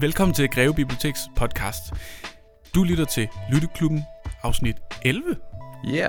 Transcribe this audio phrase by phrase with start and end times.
[0.00, 1.82] Velkommen til Greve Biblioteks podcast.
[2.74, 4.02] Du lytter til Lytteklubben
[4.42, 5.36] afsnit 11.
[5.92, 6.08] Ja,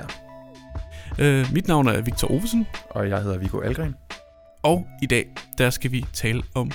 [1.22, 3.94] Uh, mit navn er Victor Ovesen, og jeg hedder Viggo Algren.
[4.62, 5.26] og i dag
[5.58, 6.70] der skal vi tale om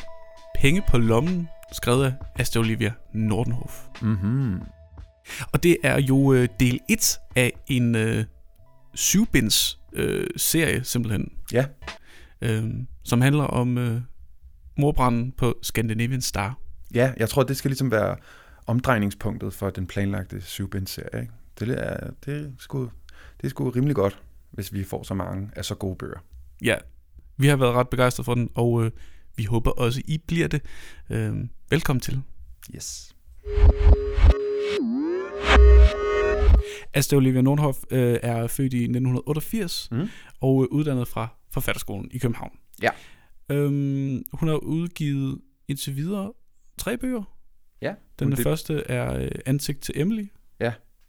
[0.56, 3.88] Penge på lommen, skrevet af Asta Olivia Nordenhof.
[4.02, 4.62] Mhm.
[5.54, 8.24] Og det er jo uh, del 1 af en uh,
[8.96, 11.66] syvbinds uh, serie simpelthen, Ja,
[12.46, 12.72] uh,
[13.04, 13.98] som handler om uh,
[14.78, 16.58] morbranden på Scandinavian Star.
[16.96, 18.16] Ja, jeg tror, det skal ligesom være
[18.68, 21.22] omdrejningspunktet for den planlagte syvbinds-serie.
[21.22, 21.34] Ikke?
[21.60, 22.90] Det er, det, er sgu,
[23.42, 24.20] det er sgu rimelig godt,
[24.52, 26.20] hvis vi får så mange af så gode bøger.
[26.64, 26.76] Ja,
[27.38, 28.90] vi har været ret begejstrede for den, og uh,
[29.36, 30.62] vi håber også, I bliver det.
[31.10, 31.38] Uh,
[31.70, 32.22] velkommen til.
[32.76, 33.16] Yes.
[36.94, 40.10] Asta Olivia Nordhoff øh, er født i 1988 Mm.
[40.42, 42.52] og øh, uddannet fra Forfatterskolen i København.
[42.82, 42.90] Ja.
[43.50, 46.34] Øhm, hun har udgivet indtil videre
[46.78, 47.38] tre bøger.
[47.82, 50.26] Ja, Den det- første er øh, Ansigt til Emily,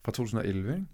[0.04, 0.86] Fra 2011, ikke?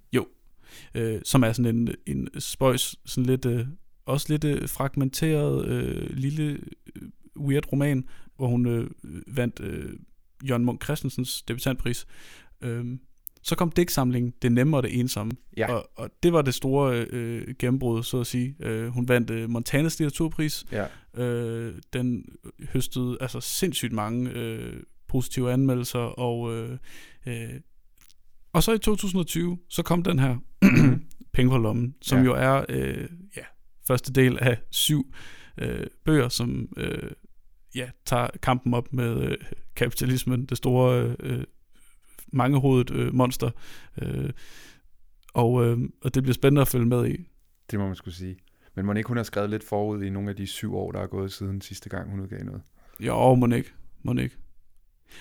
[0.95, 3.67] øh, som er sådan en, en spøjs, sådan lidt, øh,
[4.07, 6.45] også lidt øh, fragmenteret, øh, lille,
[6.97, 7.03] øh,
[7.41, 8.91] weird roman, hvor hun øh,
[9.27, 9.93] vandt øh,
[10.49, 12.07] Jørgen Munk Christensens debutantpris.
[12.61, 13.01] Øhm,
[13.43, 15.73] så kom digtsamlingen Det Nemme og det Ensomme, Ja.
[15.73, 18.57] og, og det var det store øh, gennembrud, så at sige.
[18.61, 20.65] Øh, hun vandt øh, Montanas litteraturpris.
[20.73, 20.87] Ja.
[21.23, 22.25] Øh, den
[22.73, 26.79] høstede altså sindssygt mange øh, positive anmeldelser, og, øh,
[27.27, 27.61] øh,
[28.53, 30.37] og så i 2020, så kom den her
[31.35, 32.25] Penge på lommen, som Ja.
[32.25, 33.43] jo er øh, ja,
[33.89, 35.15] første del af syv
[35.59, 37.11] øh, bøger, som øh,
[37.75, 39.37] ja, tager kampen op med øh,
[39.77, 41.45] kapitalismen, det store øh,
[42.33, 43.51] mangehovedet øh, monster.
[44.03, 44.31] Øh,
[45.35, 47.29] og, øh, og det bliver spændende at følge med i.
[47.71, 48.37] Det må man skulle sige.
[48.75, 51.01] Men må ikke hun har skrevet lidt forud i nogle af de syv år, der
[51.01, 52.63] er gået siden sidste gang, hun udgav noget?
[53.01, 53.73] Jo, må ikke.
[54.03, 54.37] Må ikke.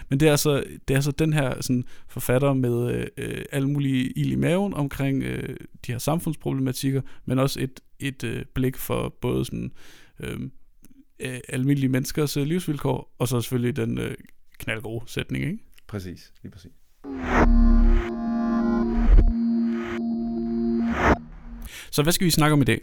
[0.10, 4.12] Men det er altså, det er altså den her sådan, forfatter med øh, alle mulige
[4.12, 5.56] ild i maven omkring øh,
[5.88, 9.72] de her samfundsproblematikker, men også et, et øh, blik for både sådan,
[10.20, 10.40] øh,
[11.20, 14.16] øh, almindelige menneskers øh, livsvilkår, og så selvfølgelig den øh,
[14.60, 15.60] knaldgode sætning, ikke?
[15.88, 16.81] Præcis, lige præcis.
[21.92, 22.82] Så hvad skal vi snakke om i dag?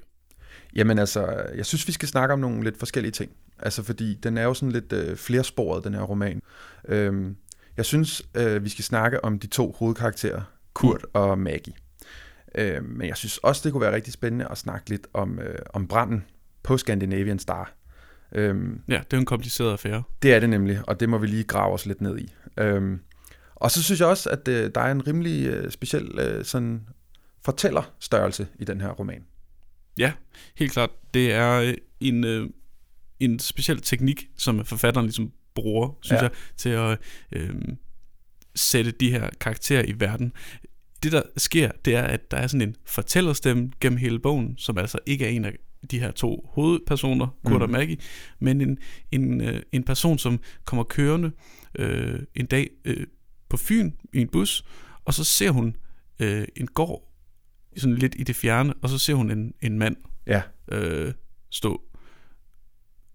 [0.77, 3.31] Jamen altså, jeg synes, vi skal snakke om nogle lidt forskellige ting.
[3.59, 6.43] Altså, fordi den er jo sådan lidt øh, flersporet, den her roman.
[6.89, 7.37] Øhm,
[7.77, 10.43] jeg synes, øh, vi skal snakke om de to hovedkarakterer,
[10.75, 11.11] Kurt mm.
[11.13, 11.75] og Maggie.
[12.55, 15.59] Øh, men jeg synes også, det kunne være rigtig spændende at snakke lidt om, øh,
[15.75, 16.25] om branden
[16.63, 17.73] på Scandinavian Star.
[18.35, 20.03] Øhm, Ja, det er en kompliceret affære.
[20.23, 22.35] det er det nemlig, og det må vi lige grave os lidt ned i.
[22.59, 23.01] Øhm,
[23.61, 26.81] og så synes jeg også, at øh, der er en rimelig øh, speciel øh, sådan
[27.45, 29.25] fortællerstørrelse i den her roman.
[29.99, 30.13] Ja,
[30.57, 30.91] helt klart.
[31.15, 32.51] Det er øh, en, øh,
[33.21, 36.23] en speciel teknik, som forfatteren ligesom bruger, synes Ja.
[36.23, 36.99] jeg, til at
[37.33, 37.55] øh,
[38.55, 40.33] sætte de her karakterer i verden.
[41.03, 44.79] Det, der sker, det er, at der er sådan en fortællerstemme gennem hele bogen, som
[44.79, 45.53] altså ikke er en af
[45.91, 47.63] de her to hovedpersoner, Kurt mm.
[47.63, 47.71] og.
[47.71, 47.97] Maggie,
[48.39, 48.79] men en,
[49.13, 51.31] en, øh, en person, som kommer kørende
[51.79, 53.07] øh, en dag øh,
[53.49, 54.65] på Fyn i en bus,
[55.05, 55.77] og så ser hun
[56.19, 57.05] øh, en gård
[57.77, 59.97] sådan lidt i det fjerne, og så ser hun en, en mand
[60.29, 60.43] Ja,
[60.73, 61.13] øh,
[61.51, 61.83] stå.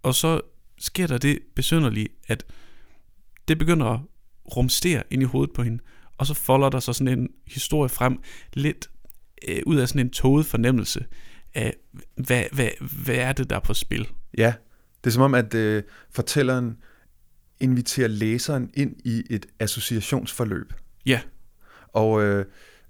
[0.03, 0.41] Og så
[0.79, 2.45] sker der det besynderlige, at
[3.47, 3.99] det begynder at
[4.55, 5.83] rumstere ind i hovedet på hende,
[6.17, 8.19] og så folder der sig sådan en historie frem,
[8.53, 8.89] lidt
[9.47, 11.05] øh, ud af sådan en toget fornemmelse
[11.53, 11.75] af,
[12.16, 12.69] hvad, hvad,
[13.03, 14.09] hvad er det, der er på spil?
[14.38, 14.53] Ja,
[15.03, 16.77] det er som om, at øh, fortælleren
[17.59, 20.74] inviterer læseren ind i et associationsforløb.
[21.06, 21.22] Ja,
[21.88, 22.46] Og øh,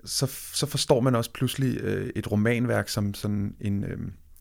[0.06, 3.98] så, så forstår man også pludselig øh, et romanværk som sådan en, øh,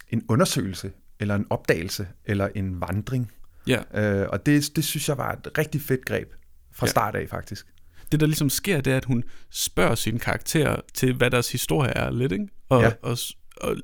[0.09, 3.33] en undersøgelse, eller en opdagelse, eller en vandring.
[3.67, 3.81] ja.
[4.23, 6.29] Øh, og det, det synes jeg var et rigtig fedt greb
[6.73, 6.91] fra Ja.
[6.91, 7.67] start af, faktisk.
[8.13, 11.91] Det, der ligesom sker, det er, at hun spørger sine karakterer til, hvad deres historie
[11.91, 12.49] er lidt, ikke?
[12.69, 12.93] Og, Ja.
[13.03, 13.19] og,
[13.57, 13.77] og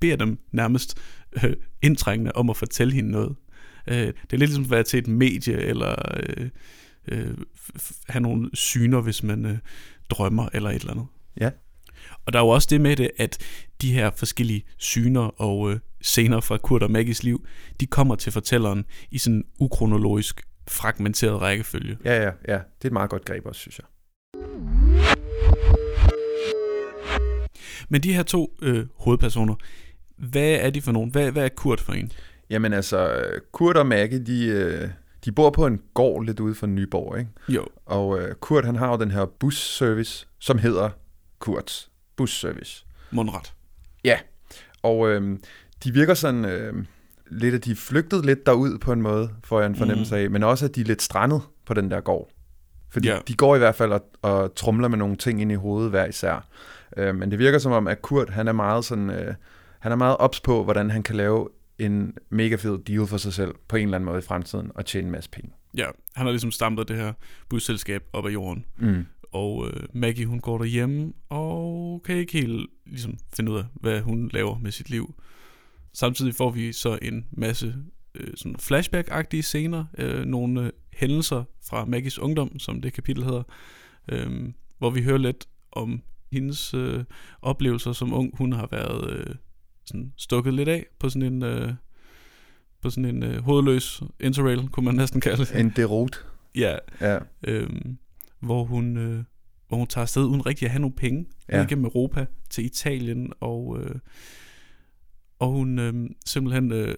[0.00, 0.98] beder dem nærmest
[1.44, 1.52] øh,
[1.82, 3.36] indtrængende om at fortælle hende noget.
[3.86, 6.48] Øh, det er lidt ligesom at være til et medie, eller øh,
[7.08, 7.34] øh,
[8.08, 9.58] have nogle syner, hvis man øh,
[10.10, 11.06] drømmer, eller et eller andet.
[11.40, 11.50] Ja.
[12.26, 13.38] Og der er jo også det med det, at
[13.82, 17.46] de her forskellige syner og øh, scener fra Kurt og Maggies liv,
[17.80, 21.98] de kommer til fortælleren i sådan en ukronologisk, fragmenteret rækkefølge.
[22.04, 22.54] Ja, ja, ja.
[22.54, 23.86] Det er et meget godt greb også, synes jeg.
[27.88, 29.54] Men de her to øh, hovedpersoner,
[30.16, 31.10] hvad er de for nogen?
[31.10, 32.12] Hvad, hvad er Kurt for en?
[32.52, 34.88] Jamen altså, Kurt og Maggie, de, øh,
[35.24, 37.30] de bor på en gård lidt ude for Nyborg, ikke?
[37.48, 37.66] Jo.
[37.86, 40.90] Og øh, Kurt, han har jo den her busservice, som hedder
[41.38, 42.86] Kurts busservice.
[43.10, 43.52] Mundret.
[44.04, 44.18] Ja,
[44.82, 45.38] og øh,
[45.84, 46.44] de virker sådan...
[46.44, 46.84] Øh,
[47.26, 50.30] lidt, at de er flygtet lidt derud på en måde, får jeg en fornemmelse af,
[50.30, 52.30] men også, at de er lidt strandet på den der gård.
[52.90, 53.18] Fordi ja.
[53.28, 56.06] de går i hvert fald og, og trumler med nogle ting ind i hovedet hver
[56.06, 56.46] især.
[56.96, 59.34] Øh, men det virker som om, at Kurt, han er meget sådan, øh,
[59.78, 61.48] han er meget ops på, hvordan han kan lave
[61.86, 64.86] en mega fed deal for sig selv på en eller anden måde i fremtiden og
[64.86, 65.50] tjene en masse penge.
[65.76, 67.12] Ja, han har ligesom stampet det her
[67.48, 68.64] busselskab op af jorden.
[68.78, 69.06] Mm.
[69.32, 74.00] Og øh, Maggie, hun går derhjemme og kan ikke helt ligesom, finde ud af, hvad
[74.00, 75.14] hun laver med sit liv.
[75.92, 77.74] Samtidig får vi så en masse
[78.14, 83.42] øh, sådan flashback-agtige scener, øh, nogle øh, hændelser fra Maggies ungdom, som det kapitel hedder,
[84.08, 86.02] øh, hvor vi hører lidt om
[86.32, 87.04] hendes øh,
[87.42, 88.36] oplevelser som ung.
[88.38, 89.34] Hun har været øh,
[89.92, 91.72] sådan stukket lidt af på sådan en, øh,
[92.82, 95.60] på sådan en øh, hovedløs interrail, kunne man næsten kalde det.
[95.60, 96.26] En derot.
[96.54, 97.18] Ja, Ja.
[97.46, 97.98] øhm,
[98.40, 99.24] hvor hun øh,
[99.68, 101.58] hvor hun tager afsted uden rigtig at have nogle penge ja.
[101.58, 101.64] Ja.
[101.64, 103.94] igennem Europa til Italien og øh,
[105.38, 106.94] og hun øh, simpelthen øh,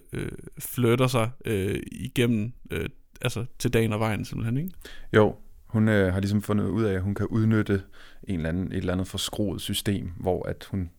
[0.59, 2.89] flytter sig øh, igennem øh,
[3.21, 4.71] altså til dagen og vejen simpelthen ikke
[5.13, 7.81] Jo, hun øh, har ligesom fundet ud af, at hun kan udnytte
[8.23, 10.89] en eller anden, et eller andet forskroet system, hvor at hun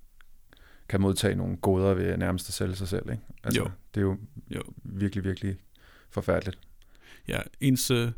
[0.88, 3.10] kan modtage nogle goder ved nærmest at sælge sig selv.
[3.10, 3.22] Ikke?
[3.44, 3.68] Altså, Jo.
[3.94, 4.16] Det er jo,
[4.54, 4.60] Jo.
[4.84, 5.56] virkelig, virkelig
[6.10, 6.58] forfærdeligt.
[7.28, 8.10] ja ens øh,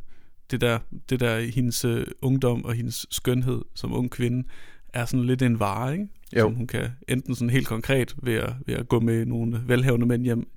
[0.51, 0.79] det der
[1.11, 4.49] det der hendes øh, ungdom og hendes skønhed som ung kvinde
[4.93, 6.41] er sådan lidt en vare ikke Jo.
[6.41, 10.07] som hun kan enten sådan helt konkret ved at, ved at gå med nogle velhavende
[10.07, 10.49] mænd hjem,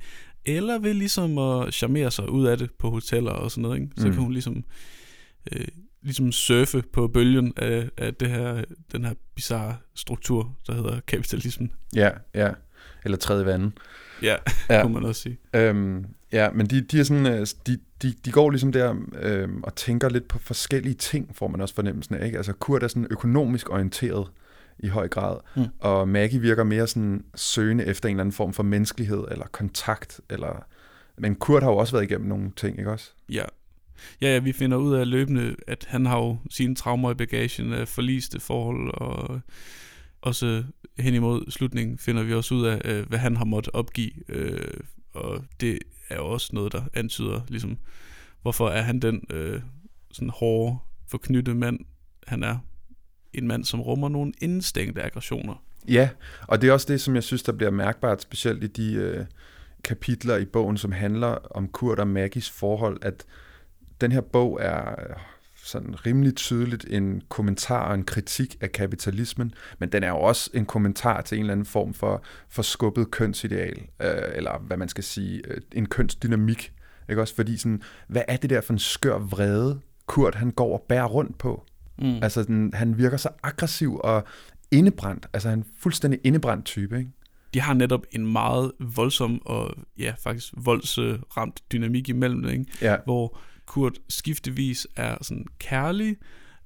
[0.45, 3.81] eller ved ligesom at charmere sig ud af det på hoteller og sådan noget.
[3.81, 3.91] Ikke?
[3.97, 4.07] Så mm.
[4.09, 4.13] Mm.
[4.13, 4.63] kan hun ligesom,
[5.51, 5.67] øh,
[6.03, 11.71] ligesom surfe på bølgen af, af det her, den her bizarre struktur, der hedder kapitalismen.
[11.95, 12.49] Ja, ja.
[13.05, 13.71] Eller tredje vandet.
[14.21, 14.35] Ja,
[14.69, 14.75] Ja.
[14.75, 14.81] ja.
[14.81, 15.37] kunne man også sige.
[15.53, 19.63] Øhm, ja, men de, de er sådan, øh, de, de, de går ligesom der øhm,
[19.63, 22.25] og tænker lidt på forskellige ting, får man også fornemmelsen af.
[22.25, 22.37] Ikke?
[22.37, 24.27] Altså Kurt er sådan økonomisk orienteret
[24.79, 25.65] i høj grad, Mm.
[25.79, 30.21] og Maggie virker mere sådan søgende efter en eller anden form for menneskelighed eller kontakt.
[30.29, 30.65] Eller...
[31.17, 33.11] Men Kurt har jo også været igennem nogle ting, ikke også?
[33.29, 33.43] Ja.
[34.21, 37.73] Ja, ja, vi finder ud af løbende, at han har jo sine traumer i bagagen
[37.73, 39.41] af forliste forhold, og
[40.21, 40.63] også
[40.99, 44.73] hen imod slutningen finder vi også ud af, øh, hvad han har måttet opgive, øh,
[45.13, 47.77] og det er jo også noget, der antyder, ligesom,
[48.41, 49.61] hvorfor er han den øh,
[50.11, 50.77] sådan hårde,
[51.07, 51.79] forknyttede mand,
[52.27, 52.57] han er.
[53.33, 55.63] En mand, som rummer nogle indstængte aggressioner.
[55.87, 56.09] Ja,
[56.47, 59.25] og det er også det, som jeg synes, der bliver mærkbart, specielt i de øh,
[59.83, 63.25] kapitler i bogen, som handler om Kurt og Maggies forhold, at
[64.01, 65.15] den her bog er øh,
[65.63, 70.49] sådan rimelig tydeligt en kommentar og en kritik af kapitalismen, men den er jo også
[70.53, 75.03] en kommentar til en eller anden form for forskubbet kønsideal, øh, eller hvad man skal
[75.03, 76.73] sige, øh, en kønsdynamik.
[77.09, 77.35] Ikke også?
[77.35, 81.05] Fordi sådan, hvad er det der for en skør vrede, Kurt han går og bærer
[81.05, 81.65] rundt på?
[81.99, 82.19] Mm.
[82.23, 84.23] Altså, den, han virker så aggressiv og
[84.71, 85.27] indebrændt.
[85.33, 87.11] Altså, han er en fuldstændig indebrændt type, ikke?
[87.53, 92.65] de har netop en meget voldsom og ja, faktisk voldsramt dynamik imellem ikke?
[92.81, 93.39] Ja, hvor
[93.71, 96.17] Kurt skiftevis er sådan kærlig,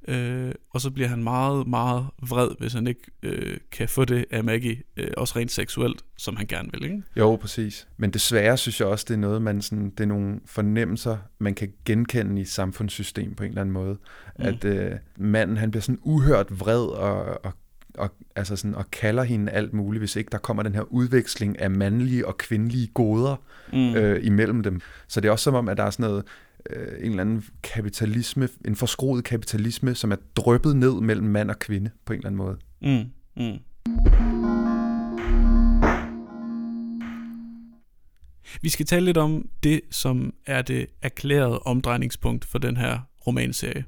[0.08, 4.26] øh, og så bliver han meget, meget vred, hvis han ikke øh, kan få det
[4.32, 7.04] af Maggie, øh, også rent seksuelt, som han gerne vil, ikke?
[7.16, 7.88] jo, præcis.
[7.98, 11.54] Men desværre synes jeg også, det er noget, man sådan, det er nogle fornemmelser, man
[11.54, 13.98] kan genkende i samfundssystem på en eller anden måde.
[14.40, 14.46] Mm.
[14.46, 17.54] At øh, manden, han bliver sådan uhørt vred og, og
[17.98, 21.60] og, altså sådan, og kalder hende alt muligt, hvis ikke der kommer den her udveksling
[21.60, 23.36] af mandlige og kvindelige goder
[23.74, 23.96] Mm.
[23.96, 24.82] øh, imellem dem.
[25.08, 26.24] Så det er også som om, at der er sådan noget,
[26.70, 31.60] øh, en eller anden kapitalisme, en forskroet kapitalisme, som er drøbet ned mellem mand og
[31.60, 32.58] kvinde på en eller anden måde.
[32.82, 33.12] Mm.
[33.44, 33.60] Mm.
[38.62, 43.86] Vi skal tale lidt om det, som er det erklærede omdrejningspunkt for den her romanserie.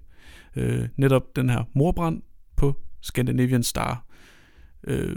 [0.55, 2.22] Øh, netop den her morbrand
[2.55, 4.05] på Scandinavian Star.
[4.84, 5.15] Øh,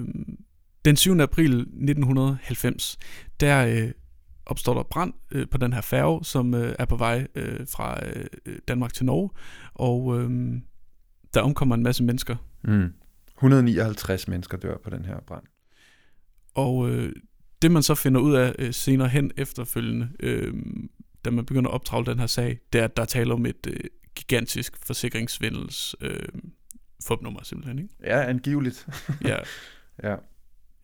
[0.85, 1.21] den 7.
[1.21, 2.99] april 1990,
[3.41, 3.91] der øh,
[4.51, 8.07] opstår der brand øh, på den her færge, som øh, er på vej øh, fra
[8.07, 9.31] øh, Danmark til Norge,
[9.75, 10.31] og øh,
[11.35, 12.37] der omkommer en masse mennesker.
[12.63, 12.93] Mm.
[13.37, 15.45] 159 mennesker dør på den her brand.
[16.55, 17.13] Og øh,
[17.63, 20.55] det man så finder ud af øh, senere hen efterfølgende, øh,
[21.25, 23.67] da man begynder at optravle den her sag, det er, at der taler om et
[23.67, 23.81] øh,
[24.15, 26.29] gigantisk forsikringssvindels øh,
[27.07, 27.79] fupnummer simpelthen.
[27.79, 27.95] Ikke?
[28.05, 28.87] Ja, angiveligt.
[29.25, 29.37] Ja,
[30.09, 30.17] ja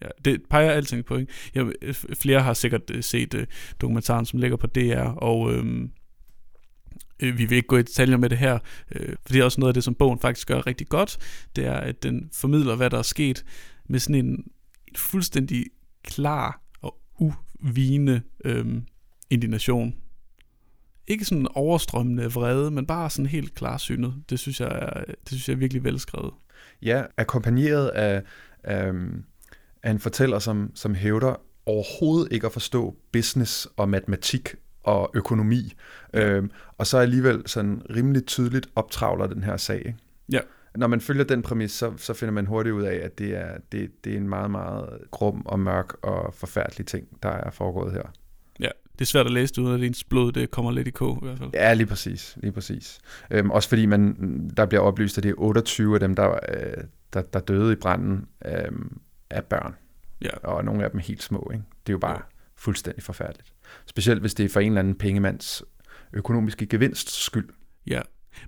[0.03, 1.17] ja, det peger alting på.
[1.17, 1.33] Ikke?
[1.55, 3.47] Jeg, flere har sikkert øh, set øh,
[3.81, 5.89] dokumentaren, som ligger på DR, og øh,
[7.21, 8.59] øh, vi vil ikke gå i detaljer med det her,
[8.93, 11.19] øh, for det er også noget af det, som bogen faktisk gør rigtig godt,
[11.57, 13.45] det er, at den formidler, hvad der er sket,
[13.89, 14.27] med sådan en,
[14.89, 15.67] en fuldstændig
[16.05, 18.67] klar og uvigende øh,
[19.31, 19.95] indignation.
[21.07, 24.15] Ikke sådan overstrømmende vrede, men bare sådan helt klarsynet.
[24.31, 26.35] Det synes jeg er, det synes jeg er virkelig velskrevet.
[26.83, 28.23] Ja, akkompagneret af,
[28.65, 28.93] af,
[29.87, 31.35] af en fortæller, som, som hævder
[31.67, 35.73] overhovedet ikke at forstå business og matematik og økonomi,
[36.15, 39.79] øhm, og så alligevel sådan rimelig tydeligt optravler den her sag.
[39.79, 39.95] Ikke?
[40.33, 40.41] Ja.
[40.77, 43.59] Når man følger den præmis, så, så finder man hurtigt ud af, at det er,
[43.73, 47.93] det, det er en meget, meget grum og mørk og forfærdelig ting, der er foregået
[47.93, 48.03] her.
[48.61, 50.91] Ja, det er svært at læse det, uden at ens blod det kommer lidt i
[50.91, 51.51] kog i hvert fald.
[51.55, 52.39] Ja, lige præcis.
[52.41, 52.99] Lige præcis.
[53.31, 54.17] Øhm, også fordi man,
[54.57, 57.77] der bliver oplyst, at det er 28 af dem, der, øh, der, der døde i
[57.77, 58.73] branden, øh,
[59.31, 59.75] af børn.
[60.23, 60.37] Ja.
[60.37, 61.51] Og nogle af dem helt små.
[61.53, 61.65] Ikke?
[61.87, 62.23] Det er jo bare ja.
[62.57, 63.53] fuldstændig forfærdeligt.
[63.87, 65.63] Specielt hvis det er for en eller anden pengemands
[66.13, 67.49] økonomiske gevinst skyld.
[67.87, 68.01] Ja,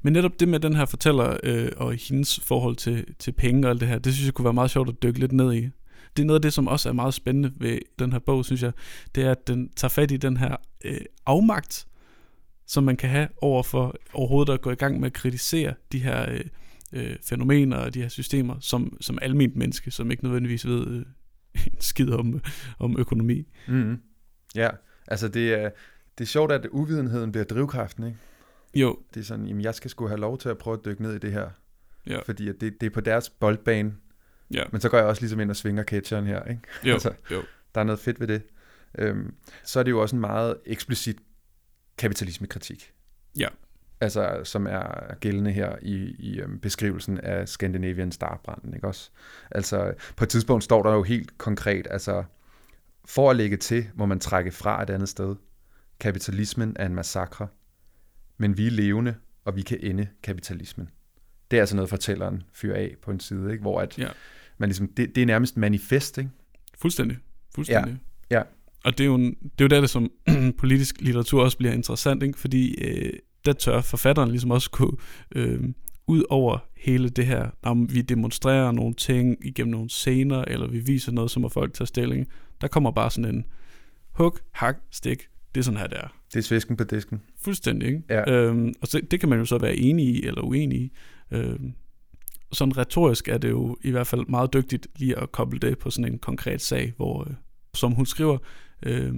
[0.02, 3.70] men netop det med den her fortæller øh, og hendes forhold til, til penge og
[3.70, 5.68] alt det her, det synes jeg kunne være meget sjovt at dykke lidt ned i.
[6.16, 8.62] Det er noget af det, som også er meget spændende ved den her bog, synes
[8.62, 8.73] jeg.
[9.14, 11.87] Det er, at den tager fat i den her øh, afmagt,
[12.66, 15.99] som man kan have over for overhovedet at gå i gang med at kritisere de
[15.99, 16.40] her øh,
[16.92, 21.04] øh, fænomener og de her systemer som, som almindeligt menneske, som ikke nødvendigvis ved øh,
[21.54, 22.40] en skid om,
[22.78, 23.49] om økonomi.
[23.68, 24.00] Mm-hmm.
[24.54, 24.71] Ja,
[25.07, 25.71] altså det er,
[26.18, 28.18] det er sjovt, at uvidenheden bliver drivkraften, ikke?
[28.75, 28.99] Jo.
[29.14, 31.14] Det er sådan, jamen jeg skal sgu have lov til at prøve at dykke ned
[31.14, 31.50] i det her.
[32.07, 32.21] Ja.
[32.21, 33.95] Fordi at det, det er på deres boldbane.
[34.54, 34.64] Ja.
[34.73, 36.62] Men så går jeg også ligesom ind og svinger catcheren her, ikke?
[36.85, 37.42] Jo, altså, jo.
[37.75, 38.42] Der er noget fedt ved det.
[38.99, 41.16] Øhm, så er det jo også en meget eksplicit
[41.99, 42.92] kapitalismekritik.
[43.38, 43.49] Ja.
[44.00, 49.10] Altså, som er gældende her i, i øhm, beskrivelsen af Scandinavian Star-branden, ikke også?
[49.50, 52.24] Altså, på et tidspunkt står der jo helt konkret, altså,
[53.04, 55.36] for at lægge til, må man trække fra et andet sted.
[56.00, 57.48] Kapitalismen er en massakre,
[58.38, 59.14] men vi er levende,
[59.44, 60.88] og vi kan ende kapitalismen.
[61.50, 63.62] Det er altså noget, fortælleren fyrer af på en side, ikke?
[63.62, 64.08] hvor at Ja.
[64.58, 66.30] man ligesom, det, det er nærmest manifest, ikke?
[66.78, 67.18] Fuldstændig.
[67.54, 67.98] Fuldstændig.
[68.30, 68.42] Ja.
[68.84, 70.10] Og det er jo, en, det er jo der, det som
[70.58, 72.38] politisk litteratur også bliver interessant, ikke?
[72.38, 73.12] fordi øh,
[73.45, 74.99] der tør forfatteren ligesom også gå
[75.35, 75.61] øh,
[76.07, 80.78] ud over hele det her, når vi demonstrerer nogle ting igennem nogle scener, eller vi
[80.78, 82.28] viser noget, som at folk tager stilling.
[82.61, 83.45] Der kommer bare sådan en
[84.12, 85.28] hug, hak, stik.
[85.54, 86.09] Det er sådan her, det er.
[86.33, 87.23] Det er svæsken på disken.
[87.40, 88.02] Fuldstændig, ikke?
[88.11, 88.30] Ja.
[88.30, 90.92] Øhm, og så, det kan man jo så være enig i eller uenig i.
[91.30, 91.73] Øhm,
[92.52, 95.90] sådan retorisk er det jo i hvert fald meget dygtigt lige at koble det på
[95.90, 97.35] sådan en konkret sag, hvor, øh,
[97.75, 98.38] som hun skriver,
[98.83, 99.14] øh,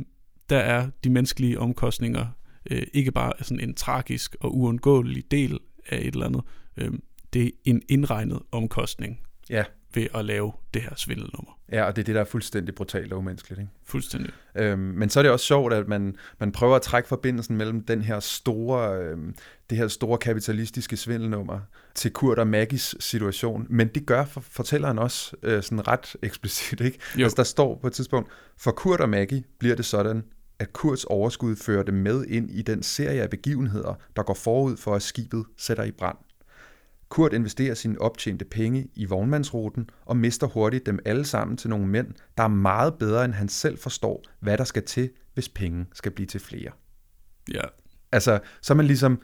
[0.51, 2.27] der er de menneskelige omkostninger
[2.71, 5.59] øh, ikke bare sådan en tragisk og uundgåelig del
[5.89, 6.43] af et eller andet.
[6.77, 6.91] Øh,
[7.33, 9.65] det er en indregnet omkostning Ja.
[9.95, 11.59] ved at lave det her svindelnummer.
[11.73, 13.61] Ja, og det er det, der er fuldstændig brutalt og umenneskeligt.
[13.61, 13.73] Ikke?
[13.85, 14.33] Fuldstændig.
[14.55, 17.85] Øhm, men så er det også sjovt, at man, man prøver at trække forbindelsen mellem
[17.85, 19.35] den her store, øhm,
[19.71, 21.61] det her store kapitalistiske svindelnummer
[21.95, 23.67] til Kurt og Maggies situation.
[23.71, 26.81] Men det gør for, fortælleren også øh, sådan ret eksplicit.
[26.81, 26.99] Ikke?
[27.17, 27.25] Jo.
[27.25, 30.25] Altså der står på et tidspunkt, for Kurt og Maggie bliver det sådan,
[30.61, 34.77] at Kurts overskud fører dem med ind i den serie af begivenheder, der går forud
[34.77, 36.17] for, at skibet sætter i brand.
[37.09, 41.87] Kurt investerer sine optjente penge i vognmandsruten og mister hurtigt dem alle sammen til nogle
[41.87, 45.87] mænd, der er meget bedre end han selv forstår, hvad der skal til, hvis penge
[45.93, 46.71] skal blive til flere.
[47.55, 47.63] Ja.
[48.13, 49.21] Altså, så er man ligesom,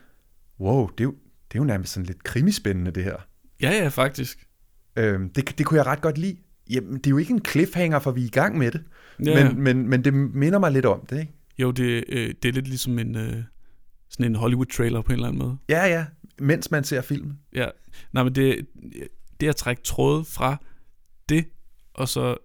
[0.60, 1.14] wow, det er jo,
[1.52, 3.16] det er jo nærmest sådan lidt krimispændende det her.
[3.62, 4.48] Ja, ja, faktisk.
[4.96, 6.36] Øhm, det, det kunne jeg ret godt lide.
[6.70, 8.82] Jamen, det er jo ikke en cliffhanger, for vi er i gang med det.
[9.24, 9.44] Ja.
[9.44, 11.32] Men, men, men det minder mig lidt om det, ikke?
[11.58, 13.42] Jo, det, øh, det er lidt ligesom en, øh,
[14.08, 15.58] sådan en Hollywood-trailer på en eller anden måde.
[15.68, 16.06] Ja, ja,
[16.38, 17.38] mens man ser filmen.
[17.54, 17.66] Ja,
[18.12, 18.66] nej, men det,
[19.40, 20.56] det at trække tråde fra
[21.28, 21.44] det,
[21.94, 22.36] og så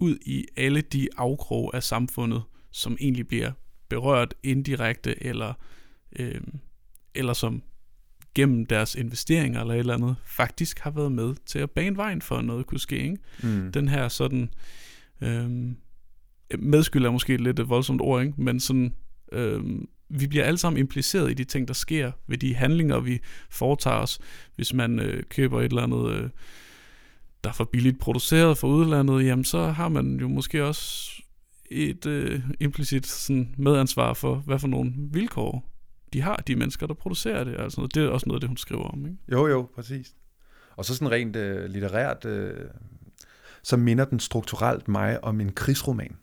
[0.00, 3.52] ud i alle de afkroge af samfundet, som egentlig bliver
[3.88, 5.54] berørt indirekte, eller,
[6.18, 6.40] øh,
[7.14, 7.62] eller som
[8.34, 12.22] gennem deres investeringer eller et eller andet, faktisk har været med til at bane vejen
[12.22, 12.96] for, at noget kunne ske.
[12.96, 13.16] Ikke?
[13.42, 13.72] Mm.
[13.72, 14.50] Den her sådan,
[15.20, 15.50] øh,
[16.58, 18.42] medskyld er måske lidt et voldsomt ord, ikke?
[18.42, 18.94] men sådan,
[19.32, 19.60] øh,
[20.08, 23.20] vi bliver alle sammen impliceret i de ting, der sker, ved de handlinger, vi
[23.50, 24.18] foretager os.
[24.56, 26.30] Hvis man øh, køber et eller andet, øh,
[27.44, 31.12] der er for billigt produceret fra udlandet, jamen så har man jo måske også
[31.70, 35.71] et øh, implicit sådan, medansvar for, hvad for nogle vilkår
[36.12, 37.60] de har, de mennesker, der producerer det.
[37.60, 39.06] Altså, det er også noget af det, hun skriver om.
[39.06, 39.18] Ikke?
[39.32, 40.14] Jo, jo, præcis.
[40.76, 42.54] Og så sådan rent øh, litterært, øh,
[43.62, 46.16] så minder den strukturelt mig om en krigsroman.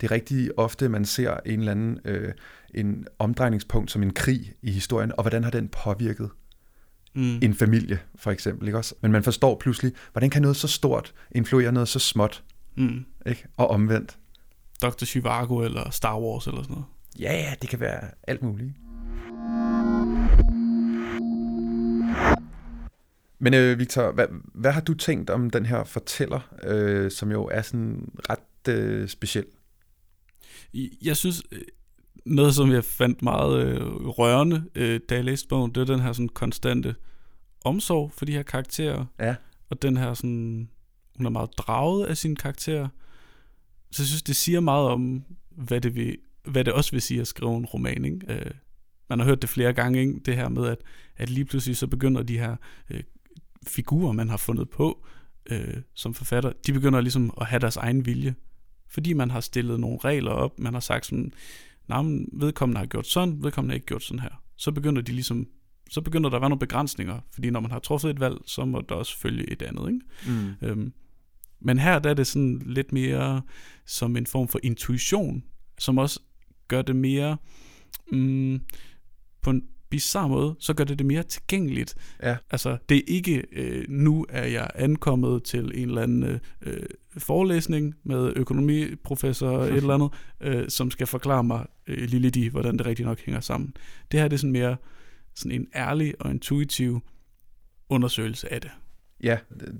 [0.00, 2.32] Det er rigtig ofte, man ser en eller anden øh,
[2.74, 6.30] en omdrejningspunkt som en krig i historien, og hvordan har den påvirket
[7.14, 7.38] Mm.
[7.42, 8.66] en familie, for eksempel.
[8.68, 8.94] Ikke også?
[9.00, 12.44] Men man forstår pludselig, hvordan kan noget så stort influere noget så småt,
[12.76, 13.04] Mm.
[13.26, 13.46] ikke?
[13.56, 14.18] og omvendt.
[14.82, 15.04] Dr.
[15.04, 16.86] Chivago eller Star Wars eller sådan noget.
[17.20, 18.72] Ja, ja, det kan være alt muligt.
[23.38, 27.44] Men øh, Victor, hvad, hvad har du tænkt om den her fortæller, øh, som jo
[27.44, 29.44] er sådan ret øh, speciel?
[31.02, 31.60] Jeg synes, øh,
[32.24, 36.00] noget som jeg fandt meget øh, rørende, øh, da jeg læste bogen, det var den
[36.00, 36.94] her sådan konstante
[37.64, 39.04] omsorg for de her karakterer.
[39.20, 39.34] Ja.
[39.70, 40.68] Og den her sådan,
[41.16, 42.88] hun er meget draget af sine karakterer.
[43.90, 47.20] så jeg synes, det siger meget om, hvad det, vil, hvad det også vil sige
[47.20, 48.04] at skrive en roman.
[48.04, 48.20] Ikke?
[48.28, 48.50] Øh,
[49.08, 50.20] man har hørt det flere gange, ikke?
[50.24, 50.78] det her med, at,
[51.16, 52.56] at lige pludselig så begynder de her
[52.90, 53.02] øh,
[53.66, 55.06] figurer, man har fundet på
[55.50, 58.34] øh, som forfatter, de begynder ligesom at have deres egen vilje.
[58.88, 61.32] Fordi man har stillet nogle regler op, man har sagt sådan,
[61.88, 64.42] nej, men vedkommende har gjort sådan, vedkommende har ikke gjort sådan her.
[64.56, 65.48] Så begynder de ligesom
[65.90, 68.64] så begynder der at være nogle begrænsninger, fordi når man har truffet et valg, så
[68.64, 69.88] må der også følge et andet.
[69.88, 70.00] Ikke?
[70.26, 70.54] Mm.
[70.62, 70.92] Øhm,
[71.60, 73.42] men her der er det sådan lidt mere
[73.86, 75.44] som en form for intuition,
[75.78, 76.20] som også
[76.68, 77.36] gør det mere
[78.12, 78.60] mm,
[79.42, 81.94] på en bizarre måde, så gør det det mere tilgængeligt.
[82.22, 82.36] Ja.
[82.50, 86.82] Altså, det er ikke, øh, nu er jeg ankommet til en eller anden øh,
[87.18, 92.78] forelæsning med økonomiprofessor et eller andet, øh, som skal forklare mig, øh, lille de, hvordan
[92.78, 93.74] det rigtig nok hænger sammen.
[94.12, 94.76] Det her det er sådan mere
[95.34, 97.00] sådan en ærlig og intuitiv
[97.88, 98.70] undersøgelse af det.
[99.22, 99.38] Ja,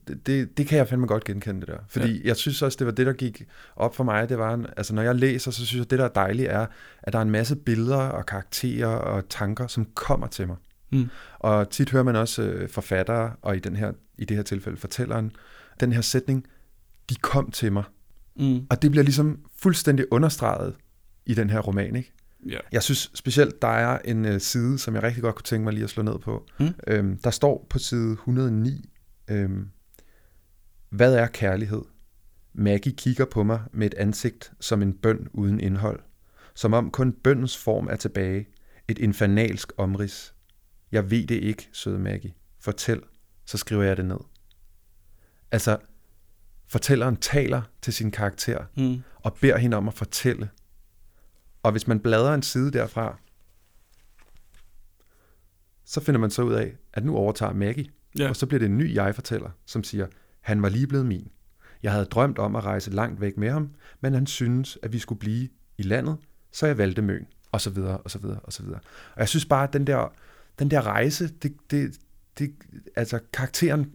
[0.09, 1.79] det, det, det kan jeg fandme godt genkende det der.
[1.89, 2.29] Fordi ja.
[2.29, 3.45] jeg synes også, det var det, der gik
[3.77, 4.29] op for mig.
[4.29, 6.67] Det var, altså når jeg læser, så synes jeg, det der er dejligt er,
[7.03, 10.57] at der er en masse billeder og karakterer og tanker, som kommer til mig.
[10.93, 11.09] Mm.
[11.39, 14.79] Og tit hører man også øh, forfattere, og i, den her, i det her tilfælde
[14.79, 15.33] fortælleren,
[15.81, 16.47] den her sætning,
[17.11, 17.85] de kom til mig.
[18.37, 18.67] Mm.
[18.71, 20.75] Og det bliver ligesom fuldstændig understreget
[21.27, 22.13] i den her roman, ikke?
[22.49, 22.59] Ja.
[22.73, 25.73] Jeg synes specielt, der er en uh, side, som jeg rigtig godt kunne tænke mig
[25.73, 26.47] lige at slå ned på.
[26.61, 26.69] Mm.
[26.87, 28.91] Øhm, der står på side 109,
[29.29, 29.71] øhm,
[30.89, 31.83] hvad er kærlighed?
[32.53, 36.01] Maggie kigger på mig med et ansigt som en bøn uden indhold.
[36.55, 38.49] Som om kun bøndens form er tilbage.
[38.89, 40.35] Et infernalsk omrids.
[40.93, 42.35] Jeg ved det ikke, søde Maggie.
[42.61, 43.03] Fortæl,
[43.45, 44.19] så skriver jeg det ned.
[45.51, 45.79] Altså,
[46.67, 49.03] fortælleren taler til sin karakter mm.
[49.15, 50.51] og beder hende om at fortælle,
[51.63, 53.19] og hvis man bladrer en side derfra,
[55.85, 57.91] så finder man så ud af, at nu overtager Maggie.
[58.19, 58.29] Ja.
[58.29, 60.07] Og så bliver det en ny jeg-fortæller, som siger,
[60.41, 61.29] han var lige blevet min.
[61.83, 63.71] Jeg havde drømt om at rejse langt væk med ham,
[64.01, 65.49] men han synes, at vi skulle blive
[65.79, 66.17] i landet,
[66.53, 68.81] så jeg valgte Møn, og så videre, og så videre, og så videre.
[69.15, 70.13] Og jeg synes bare, at den der,
[70.59, 71.99] den der rejse, det, det,
[72.39, 72.53] det,
[72.97, 73.93] altså karakteren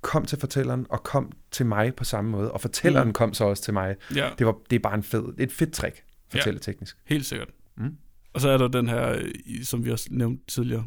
[0.00, 3.12] kom til fortælleren, og kom til mig på samme måde, og fortælleren mm.
[3.12, 3.96] kom så også til mig.
[4.14, 4.30] Ja.
[4.38, 6.96] Det, var, det er bare en fed, et fedt trick fortælleteknisk.
[6.96, 7.48] Ja, helt sikkert.
[7.76, 7.96] Mm.
[8.32, 9.30] Og så er der den her,
[9.62, 10.86] som vi også nævnte tidligere,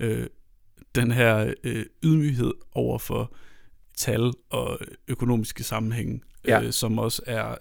[0.00, 0.26] øh,
[1.00, 3.34] den her øh, ydmyghed over for
[3.96, 6.62] tal og økonomiske sammenhænge, ja.
[6.62, 7.54] øh, som også er,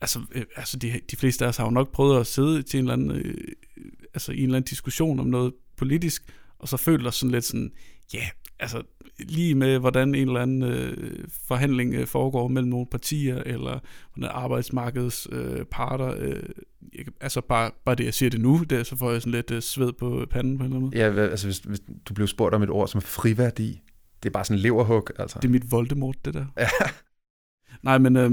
[0.00, 2.78] altså, øh, altså de, de fleste af os har jo nok prøvet at sidde til
[2.78, 3.34] en eller anden, øh,
[4.14, 7.44] altså i en eller anden diskussion om noget politisk, og så føler sig sådan lidt
[7.44, 7.72] sådan,
[8.14, 8.28] ja, yeah,
[8.62, 8.82] altså
[9.18, 13.78] lige med, hvordan en eller anden øh, forhandling øh, foregår mellem nogle partier, eller
[14.14, 16.42] hvordan arbejdsmarkedets øh, parter, øh,
[16.94, 19.50] jeg, altså bare, bare det, jeg siger det nu, det, så får jeg sådan lidt
[19.50, 21.20] øh, sved på panden på en eller anden måde.
[21.20, 23.82] Ja, altså hvis, hvis du blev spurgt om et ord som friværdi,
[24.22, 25.38] det er bare sådan leverhug, altså.
[25.42, 26.46] Det er mit Voldemort, det der.
[26.58, 26.68] Ja.
[27.82, 28.30] Nej, men, øh,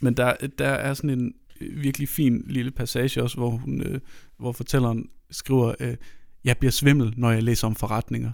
[0.00, 4.00] men der, der er sådan en virkelig fin lille passage også, hvor, hun, øh,
[4.38, 5.96] hvor fortælleren skriver, øh,
[6.44, 8.32] jeg bliver svimmel, når jeg læser om forretninger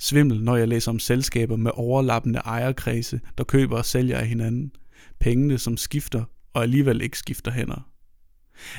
[0.00, 4.72] svimmel, når jeg læser om selskaber med overlappende ejerkredse, der køber og sælger af hinanden.
[5.20, 7.90] Pengene, som skifter og alligevel ikke skifter hænder.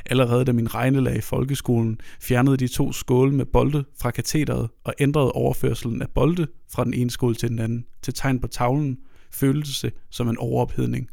[0.05, 4.93] Allerede da min regnelag i folkeskolen fjernede de to skåle med bolde fra katedret og
[4.99, 8.97] ændrede overførselen af bolde fra den ene skål til den anden til tegn på tavlen,
[9.31, 11.09] føltes det som en overophedning.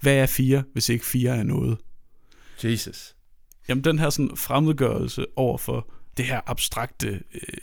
[0.00, 1.78] Hvad er fire, hvis ikke fire er noget?
[2.64, 3.16] Jesus.
[3.68, 7.58] Jamen den her sådan fremmedgørelse over for det her abstrakte øh,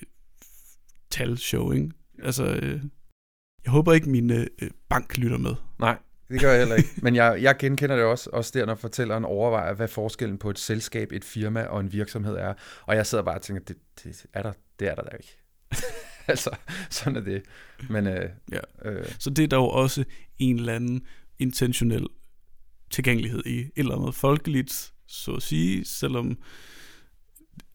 [1.16, 1.92] talshow, ikke?
[2.24, 2.82] Altså, øh,
[3.64, 4.48] jeg håber ikke, min øh,
[4.90, 5.56] bank lytter med.
[5.80, 5.98] Nej,
[6.30, 6.90] det gør jeg heller ikke.
[6.98, 10.60] Men jeg, jeg genkender det også, også der, når fortælleren overvejer, hvad forskellen på et
[10.60, 12.54] selskab, et firma og en virksomhed er.
[12.82, 15.38] Og jeg sidder bare og tænker, det, det er der, det er der da ikke.
[16.28, 16.58] altså,
[16.90, 17.44] sådan er det.
[17.90, 18.90] Men, øh, ja.
[18.90, 20.04] øh, Så det er dog også
[20.40, 21.02] en eller anden
[21.40, 22.08] intentionel
[22.90, 26.38] tilgængelighed i et eller andet folkeligt, så at sige, selvom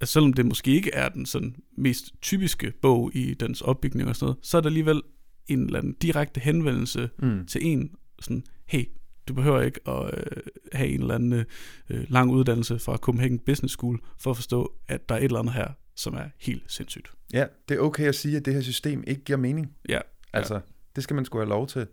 [0.00, 4.16] altså selvom det måske ikke er den sådan mest typiske bog i dens opbygning og
[4.16, 5.02] sådan noget, så er der alligevel
[5.46, 7.46] en eller anden direkte henvendelse mm.
[7.46, 7.90] til en,
[8.20, 8.84] sådan, hey,
[9.28, 11.44] du behøver ikke at øh, have en eller anden
[11.90, 15.38] øh, lang uddannelse fra Copenhagen Business School for at forstå, at der er et eller
[15.38, 17.10] andet her, som er helt sindssygt.
[17.32, 19.76] Ja, det er okay at sige, at det her system ikke giver mening.
[19.88, 20.00] Ja.
[20.32, 20.60] Altså, ja.
[20.96, 21.86] det skal man sgu have lov til.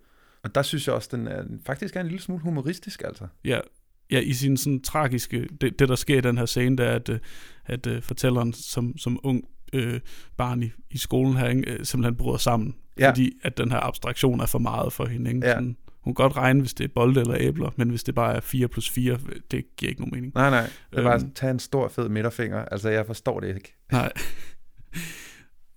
[0.44, 3.28] Og der synes jeg også, den er, faktisk er en lille smule humoristisk, altså.
[3.46, 3.60] Ja,
[4.12, 6.92] ja, i sin sådan tragiske, det, det der sker i den her scene, det er,
[6.92, 7.20] at, øh,
[7.66, 9.44] at uh, fortælleren som, som ung
[9.74, 10.00] øh,
[10.38, 13.10] barn i, i skolen her, ikke, øh, simpelthen bryder sammen, ja.
[13.10, 15.32] fordi at den her abstraktion er for meget for hende.
[15.32, 15.48] Ikke?
[15.48, 15.54] Ja.
[15.54, 18.36] Sådan, hun kan godt regne, hvis det er bolde eller æbler, men hvis det bare
[18.36, 19.20] er 4 plus 4,
[19.52, 20.34] det giver ikke nogen mening.
[20.36, 20.70] Nej, nej.
[20.92, 22.66] Det er bare øhm, tage en stor fed midterfinger.
[22.66, 23.76] Altså, jeg forstår det ikke.
[23.92, 24.12] Nej.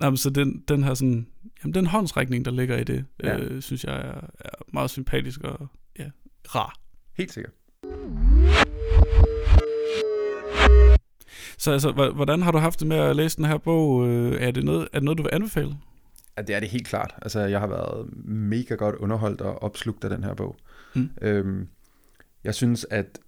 [0.02, 1.26] Jamen, så den, den her sådan,
[1.62, 3.38] jamen, den håndsrækning, der ligger i det, ja.
[3.38, 6.10] øh, synes jeg er, er meget sympatisk og ja,
[6.54, 6.80] rar.
[7.16, 7.52] Helt sikkert.
[11.60, 14.08] Så altså, hvordan har du haft det med at læse den her bog?
[14.08, 15.76] Øh, er det noget, er det noget du vil anbefale?
[16.36, 17.14] Ja, det er det helt klart.
[17.22, 20.56] Altså, jeg har været mega godt underholdt og opslugt af den her bog.
[20.94, 21.10] Mm.
[21.22, 21.68] Øhm,
[22.44, 23.18] jeg synes, at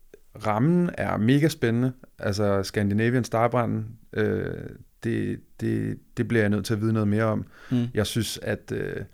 [0.46, 1.92] rammen er mega spændende.
[2.18, 4.68] Altså, Scandinavian Starbranden, øh,
[5.04, 7.46] det, det, det bliver jeg nødt til at vide noget mere om.
[7.70, 7.86] Mm.
[7.94, 9.04] Jeg synes, at øh,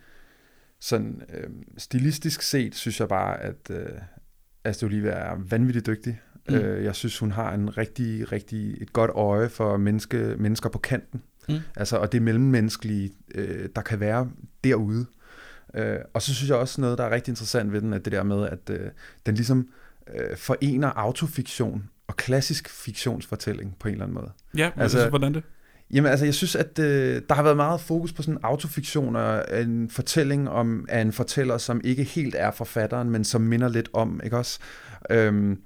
[0.81, 3.88] sådan øh, stilistisk set, synes jeg bare, at øh,
[4.64, 6.20] Astrid Olivia er vanvittigt dygtig.
[6.48, 6.56] Mm.
[6.56, 10.78] Øh, jeg synes, hun har en rigtig, rigtig et godt øje for menneske, mennesker på
[10.78, 11.22] kanten.
[11.48, 11.54] Mm.
[11.76, 14.28] Altså, og det mellemmenneskelige, øh, der kan være
[14.64, 15.06] derude.
[15.74, 18.12] Øh, og så synes jeg også noget, der er rigtig interessant ved den, at det
[18.12, 18.90] der med, at øh,
[19.26, 19.68] den ligesom
[20.14, 24.30] øh, forener autofiktion og klassisk fiktionsfortælling på en eller anden måde.
[24.56, 25.42] Ja, altså, altså hvordan det?
[25.90, 29.61] Jamen altså, jeg synes, at øh, der har været meget fokus på sådan autofiktion og
[29.61, 33.88] en fortælling om af en fortæller, som ikke helt er forfatteren, men som minder lidt
[33.92, 34.58] om, ikke også?
[35.11, 35.58] Øhm,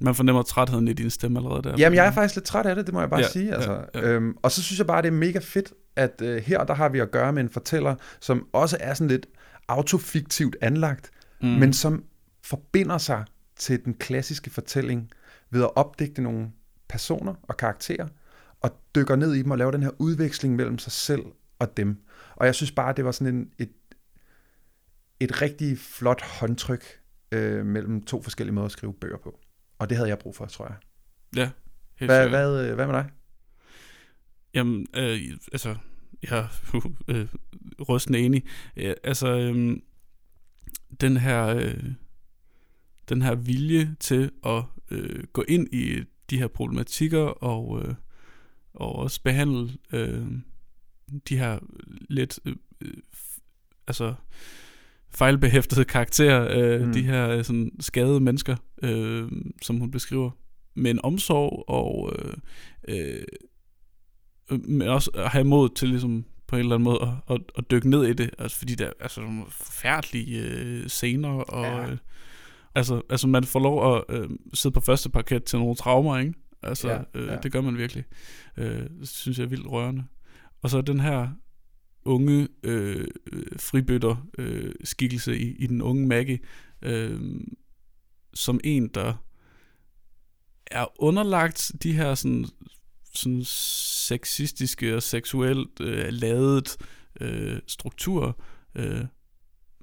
[0.00, 1.74] man fornemmer trætheden i din stemme allerede der.
[1.78, 3.54] Jamen, jeg er faktisk lidt træt af det, det må jeg bare ja, sige.
[3.54, 3.72] Altså.
[3.72, 4.08] Ja, ja.
[4.08, 6.88] Øhm, og så synes jeg bare, det er mega fedt, at øh, her der har
[6.88, 9.26] vi at gøre med en fortæller, som også er sådan lidt
[9.68, 11.10] autofiktivt anlagt,
[11.42, 11.48] mm.
[11.48, 12.04] men som
[12.44, 13.24] forbinder sig
[13.56, 15.10] til den klassiske fortælling
[15.50, 16.48] ved at opdægte nogle
[16.88, 18.08] personer og karakterer,
[18.60, 21.22] og dykker ned i dem og laver den her udveksling mellem sig selv
[21.58, 21.96] og dem.
[22.36, 23.72] Og jeg synes bare, det var sådan en, et,
[25.20, 26.84] et rigtig flot håndtryk
[27.32, 29.40] øh, mellem to forskellige måder at skrive bøger på.
[29.78, 30.76] Og det havde jeg brug for, tror jeg.
[31.36, 31.50] Ja,
[31.96, 33.10] helt hvad, hvad, øh, hvad med dig?
[34.54, 35.20] Jamen, øh,
[35.52, 35.76] altså,
[36.22, 36.48] jeg er
[37.08, 37.26] øh,
[37.88, 38.44] rystende enig.
[38.76, 39.76] Altså, øh,
[41.00, 41.46] den her...
[41.46, 41.84] Øh,
[43.08, 47.94] den her vilje til at øh, gå ind i de her problematikker og, øh,
[48.74, 50.26] og også behandle øh,
[51.28, 51.58] de her
[52.08, 52.92] lidt øh,
[53.86, 54.14] altså
[55.10, 56.92] fejlbehæftede karakterer, øh, mm.
[56.92, 59.28] de her øh, sådan skadede mennesker, øh,
[59.62, 60.30] som hun beskriver,
[60.74, 62.34] med en omsorg og øh,
[62.88, 63.24] øh,
[64.50, 67.70] men også at have mod til ligesom på en eller anden måde at, at, at
[67.70, 71.90] dykke ned i det, altså fordi der er altså nogle forfærdelige øh, scener og ja.
[71.90, 71.98] øh,
[72.74, 76.34] altså, altså man får lov at øh, sidde på første parket til nogle traumer, ikke?
[76.62, 77.36] Altså, ja, øh, ja.
[77.36, 78.04] det gør man virkelig.
[78.56, 80.04] Øh, det synes jeg er vildt rørende.
[80.62, 81.28] Og så den her
[82.08, 83.08] unge øh,
[83.56, 86.38] fribøtter øh, skikkelse i, i den unge Maggie,
[86.82, 87.20] øh,
[88.34, 89.14] som en, der
[90.66, 92.46] er underlagt de her sådan,
[93.14, 96.76] sådan sexistiske og seksuelt øh, ladet
[97.20, 98.32] øh, strukturer,
[98.74, 99.04] øh,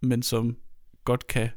[0.02, 0.58] men som
[1.04, 1.50] godt kan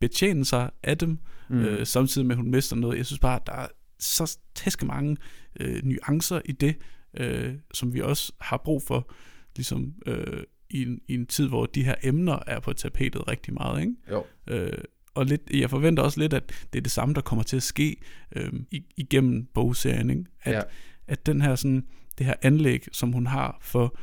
[0.00, 1.18] betjene sig af dem,
[1.50, 1.58] mm.
[1.58, 2.98] øh, samtidig med, at hun mister noget.
[2.98, 5.16] Jeg synes bare, at der er så tæske mange
[5.60, 6.76] øh, nuancer i det,
[7.16, 9.12] øh, som vi også har brug for,
[9.56, 13.54] ligesom øh, i, en, i en tid, hvor de her emner er på tapetet rigtig
[13.54, 13.80] meget.
[13.80, 13.94] Ikke?
[14.10, 14.24] Jo.
[14.46, 14.78] Øh,
[15.14, 17.62] og lidt, jeg forventer også lidt, at det er det samme, der kommer til at
[17.62, 17.96] ske
[18.36, 18.52] øh,
[18.96, 20.10] igennem bogserien.
[20.10, 20.24] Ikke?
[20.42, 20.60] At, ja.
[21.06, 21.86] at den her sådan,
[22.18, 23.96] det her anlæg, som hun har for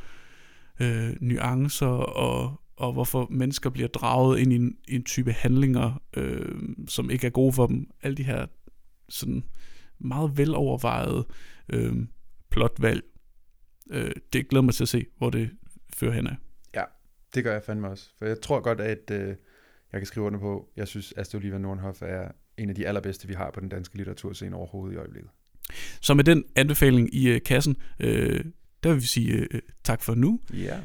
[0.80, 6.02] øh, nuancer og, og hvorfor mennesker bliver draget ind i en, i en type handlinger,
[6.16, 6.58] øh,
[6.88, 7.90] som ikke er gode for dem.
[8.02, 8.46] Alle de her
[9.08, 9.44] sådan
[9.98, 11.26] meget velovervejede
[11.68, 11.94] øh,
[12.50, 13.02] plotvalg.
[13.90, 15.50] Øh, det glæder mig til at se, hvor det
[15.94, 16.36] fører hen af.
[16.74, 16.84] Ja,
[17.34, 18.10] det gør jeg fandme også.
[18.18, 19.28] For jeg tror godt, at øh,
[19.92, 23.28] jeg kan skrive under på, jeg synes, Astrid Olivia Nordenhoff er en af de allerbedste,
[23.28, 25.30] vi har på den danske litteraturscene overhovedet i øjeblikket.
[26.00, 28.44] Så med den anbefaling i øh, kassen, øh,
[28.82, 30.40] der vil vi sige øh, tak for nu.
[30.52, 30.80] Ja.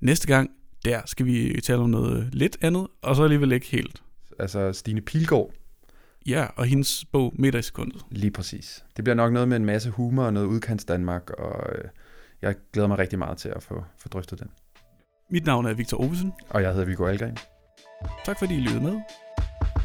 [0.00, 0.50] Næste gang,
[0.84, 4.02] der skal vi tale om noget lidt andet, og så alligevel ikke helt.
[4.38, 5.52] Altså Stine Pilgaard.
[6.26, 8.02] Ja, og hendes bog Meter i sekundet.
[8.10, 8.84] Lige præcis.
[8.96, 11.84] Det bliver nok noget med en masse humor og noget udkants Danmark, og øh,
[12.42, 14.50] jeg glæder mig rigtig meget til at få, få drøftet den.
[15.30, 16.32] Mit navn er Victor Ovesen.
[16.50, 17.36] Og jeg hedder Viggo Algren.
[18.24, 19.00] Tak fordi I lyttede med.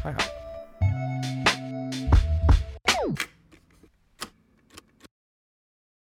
[0.02, 0.42] Hej hej.